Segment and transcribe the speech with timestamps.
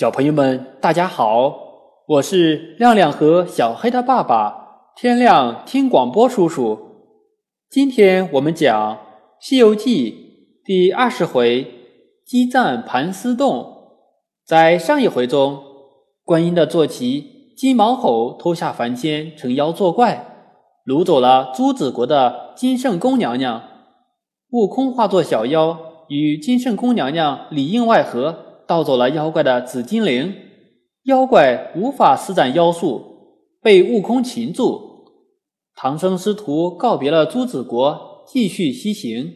[0.00, 1.54] 小朋友们，大家好，
[2.06, 6.78] 我是亮亮和小黑的爸爸天亮听广播叔叔。
[7.68, 8.94] 今天我们讲
[9.38, 10.10] 《西游记》
[10.64, 11.70] 第二十回
[12.24, 13.76] “激战盘丝洞”。
[14.48, 15.62] 在上一回中，
[16.24, 20.48] 观音的坐骑金毛猴偷下凡间成妖作怪，
[20.86, 23.62] 掳走了朱子国的金圣宫娘娘。
[24.52, 25.78] 悟空化作小妖，
[26.08, 28.46] 与金圣宫娘娘里应外合。
[28.70, 30.32] 盗走了妖怪的紫金铃，
[31.02, 35.08] 妖怪无法施展妖术，被悟空擒住。
[35.74, 39.32] 唐僧师徒告别了朱子国，继续西行。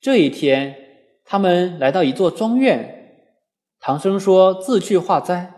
[0.00, 0.74] 这一天，
[1.26, 3.34] 他们来到一座庄院，
[3.78, 5.52] 唐僧说自去化斋。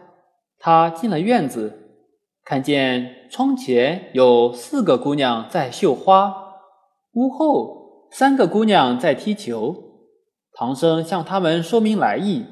[0.58, 2.00] 他进了院子，
[2.44, 6.34] 看见窗前有四个姑娘在绣花，
[7.12, 9.89] 屋后三个姑娘在踢球。
[10.61, 12.44] 唐僧向他们说明来意，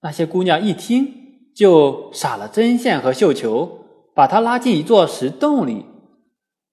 [0.00, 1.06] 那些姑娘一听
[1.54, 3.80] 就撒了针线和绣球，
[4.14, 5.84] 把他拉进一座石洞里。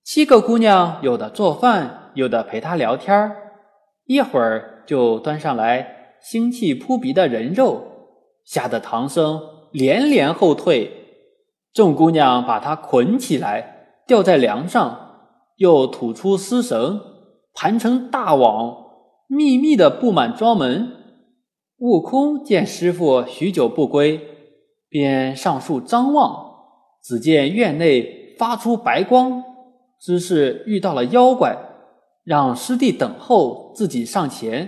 [0.06, 3.36] 七个姑娘有的做饭，有的陪他聊天
[4.06, 7.84] 一会儿就端上来腥气扑鼻的人肉，
[8.46, 9.42] 吓得唐僧
[9.74, 10.90] 连连后退。
[11.74, 15.18] 众姑娘把他捆起来，吊在梁上，
[15.58, 17.02] 又吐出丝绳，
[17.54, 18.78] 盘成大网。
[19.34, 20.92] 秘密的布满庄门，
[21.78, 24.20] 悟空见师傅许久不归，
[24.90, 26.54] 便上树张望，
[27.02, 29.42] 只见院内发出白光，
[30.02, 31.58] 知是遇到了妖怪，
[32.26, 34.68] 让师弟等候，自己上前。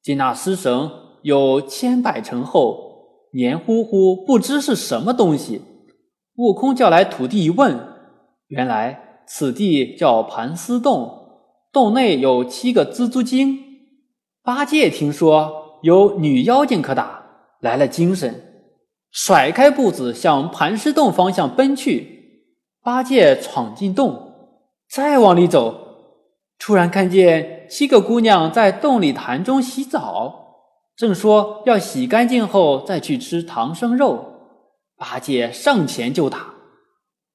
[0.00, 0.88] 见那丝绳
[1.22, 2.78] 有千百层厚，
[3.32, 5.60] 黏糊糊，不知是什么东西。
[6.36, 7.80] 悟空叫来徒弟一问，
[8.46, 11.10] 原来此地叫盘丝洞，
[11.72, 13.71] 洞内有七个蜘蛛精。
[14.44, 17.22] 八戒听说有女妖精可打，
[17.60, 18.66] 来了精神，
[19.12, 22.48] 甩开步子向盘丝洞方向奔去。
[22.82, 24.32] 八戒闯进洞，
[24.90, 25.78] 再往里走，
[26.58, 30.56] 突然看见七个姑娘在洞里潭中洗澡，
[30.96, 34.24] 正说要洗干净后再去吃唐僧肉。
[34.96, 36.54] 八戒上前就打，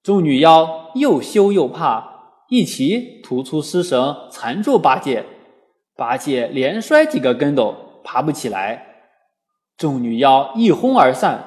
[0.03, 5.25] 众女妖又羞又怕，一齐吐出丝绳缠住八戒。
[5.97, 8.85] 八戒连摔几个跟斗，爬不起来。
[9.75, 11.43] 众女妖一哄而散。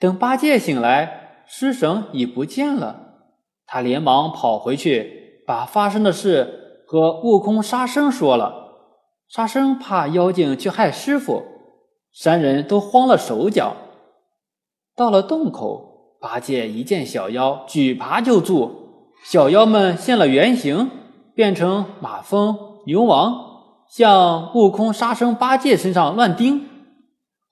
[0.00, 3.00] 等八戒醒来，尸绳已不见了。
[3.66, 8.62] 他连忙跑回去，把发生的事和悟空、沙僧说了。
[9.28, 11.42] 沙僧怕妖精去害师傅，
[12.12, 13.76] 三人都慌了手脚。
[14.96, 19.10] 到了洞口，八戒一见小妖，举耙就住。
[19.24, 20.90] 小妖们现了原形，
[21.34, 22.56] 变成马蜂、
[22.86, 23.53] 牛王。
[23.94, 26.66] 向悟空、沙僧、八戒身上乱叮，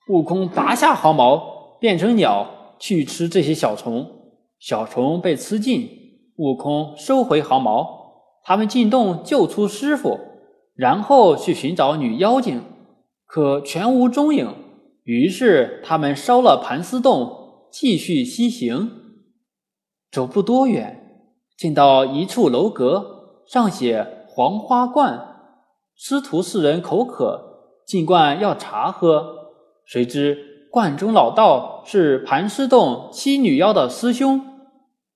[0.09, 5.89] 悟空拔下毫毛变成鸟去吃这些小虫，小虫被吃尽，
[6.35, 7.87] 悟空收回毫毛，
[8.43, 10.19] 他们进洞救出师傅，
[10.75, 12.61] 然后去寻找女妖精，
[13.25, 14.53] 可全无踪影。
[15.05, 18.91] 于是他们烧了盘丝洞，继续西行。
[20.11, 21.23] 走不多远，
[21.57, 25.29] 进到一处楼阁，上写“黄花观”。
[26.05, 29.53] 师徒四人口渴，进灌要茶喝。
[29.85, 34.41] 谁知观中老道是盘丝洞七女妖的师兄，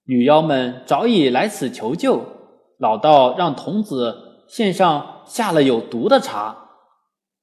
[0.05, 2.21] 女妖们早已来此求救。
[2.77, 6.55] 老道让童子献上下了有毒的茶。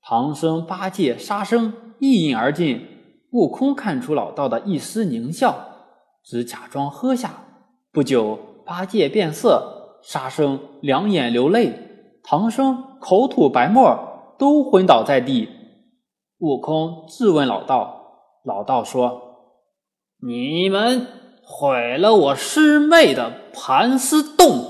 [0.00, 2.81] 唐僧、八戒、沙僧一饮而尽。
[3.32, 5.55] 悟空看出老道的一丝狞笑，
[6.25, 7.44] 只假装喝下。
[7.93, 11.84] 不久，八戒变色，沙僧两眼流泪。
[12.27, 15.47] 唐僧口吐白沫，都昏倒在地。
[16.38, 18.00] 悟空质问老道，
[18.44, 19.21] 老道说
[20.26, 21.06] ：“你们
[21.43, 24.65] 毁了我师妹的盘丝洞，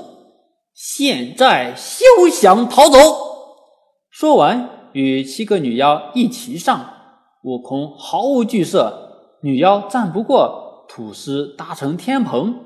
[0.75, 2.99] 现在休想逃走！”
[4.11, 6.91] 说完，与七个女妖一齐上。
[7.45, 12.59] 悟空毫无惧色，女妖战不过，吐丝搭成天棚。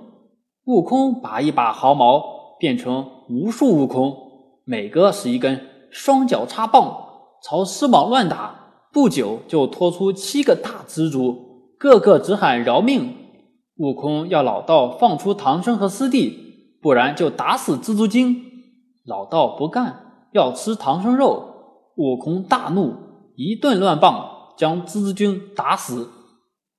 [0.64, 4.27] 悟空把一把毫毛，变成无数悟空。
[4.70, 6.94] 每个是一根双脚插棒，
[7.43, 8.55] 朝狮蟒乱打。
[8.93, 11.35] 不久就拖出七个大蜘蛛，
[11.79, 13.15] 个个直喊饶命。
[13.79, 18.37] 悟空要老道放出唐僧和师弟，不然就打死蜘蛛精。
[19.06, 21.44] 老道不干，要吃唐僧肉。
[21.97, 22.93] 悟空大怒，
[23.37, 26.11] 一顿乱棒将蜘蛛精打死。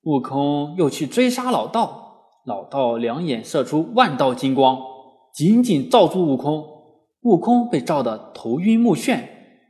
[0.03, 4.77] 悟空又去追杀老道，老道两眼射出万道金光，
[5.33, 6.63] 紧紧罩住悟空。
[7.21, 9.23] 悟空被照得头晕目眩，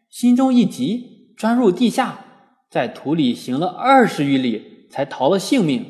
[0.10, 2.20] 心中一急，钻入地下，
[2.70, 5.86] 在土里行了二十余里，才逃了性命。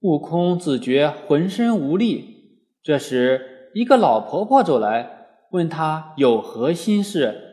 [0.00, 2.36] 悟空自觉浑身无力。
[2.82, 5.10] 这时，一个老婆婆走来，
[5.50, 7.44] 问他有何心事。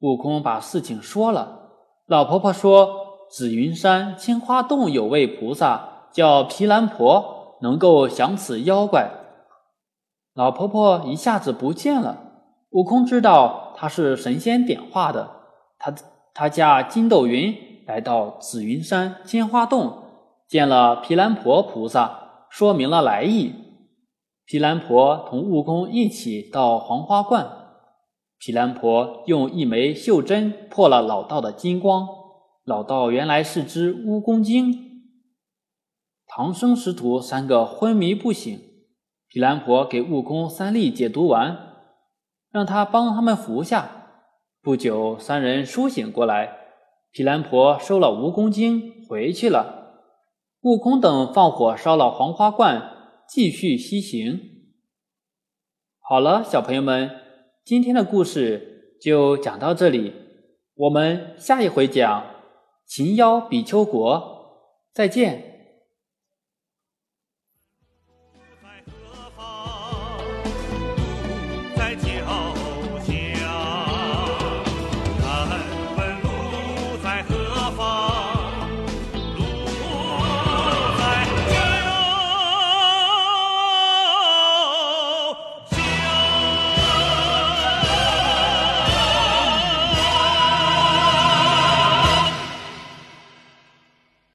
[0.00, 1.70] 悟空把事情说了。
[2.06, 2.90] 老婆婆说
[3.32, 9.10] ：“紫云山青花洞有位菩萨叫毗蓝婆，能够降此妖怪。”
[10.34, 12.23] 老婆婆一下子不见了。
[12.74, 15.30] 悟空知道他是神仙点化的，
[15.78, 15.94] 他
[16.34, 17.56] 他驾筋斗云
[17.86, 20.02] 来到紫云山金花洞，
[20.48, 23.52] 见了毗蓝婆菩萨，说明了来意。
[24.44, 27.48] 毗蓝婆同悟空一起到黄花观。
[28.40, 32.08] 毗蓝婆用一枚绣针破了老道的金光，
[32.64, 34.74] 老道原来是只蜈蚣精。
[36.26, 38.58] 唐僧师徒三个昏迷不醒，
[39.28, 41.73] 毗蓝婆给悟空三粒解毒丸，
[42.54, 43.90] 让他帮他们服下。
[44.62, 46.56] 不久，三人苏醒过来，
[47.10, 50.04] 毗蓝婆收了蜈蚣精回去了。
[50.62, 52.80] 悟空等放火烧了黄花观，
[53.28, 54.38] 继续西行。
[55.98, 57.10] 好了，小朋友们。
[57.64, 60.12] 今天的故事就讲到这里，
[60.76, 62.24] 我们下一回讲
[62.86, 65.53] 秦妖比丘国，再见。